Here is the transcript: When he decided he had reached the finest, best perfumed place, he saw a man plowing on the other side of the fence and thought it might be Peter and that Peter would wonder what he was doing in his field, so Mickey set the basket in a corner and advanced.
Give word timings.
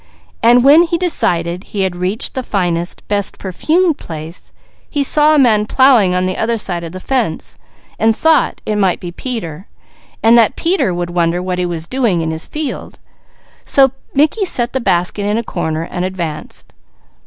When 0.43 0.81
he 0.81 0.97
decided 0.97 1.63
he 1.65 1.81
had 1.83 1.95
reached 1.95 2.33
the 2.33 2.41
finest, 2.41 3.07
best 3.07 3.37
perfumed 3.37 3.99
place, 3.99 4.51
he 4.89 5.03
saw 5.03 5.35
a 5.35 5.37
man 5.37 5.67
plowing 5.67 6.15
on 6.15 6.25
the 6.25 6.37
other 6.37 6.57
side 6.57 6.83
of 6.83 6.91
the 6.91 6.99
fence 6.99 7.59
and 7.99 8.17
thought 8.17 8.61
it 8.65 8.77
might 8.77 8.99
be 8.99 9.11
Peter 9.11 9.67
and 10.23 10.35
that 10.35 10.55
Peter 10.55 10.91
would 10.91 11.11
wonder 11.11 11.39
what 11.39 11.59
he 11.59 11.67
was 11.67 11.87
doing 11.87 12.21
in 12.21 12.31
his 12.31 12.47
field, 12.47 12.97
so 13.63 13.91
Mickey 14.15 14.43
set 14.43 14.73
the 14.73 14.79
basket 14.79 15.27
in 15.27 15.37
a 15.37 15.43
corner 15.43 15.83
and 15.83 16.03
advanced. 16.03 16.73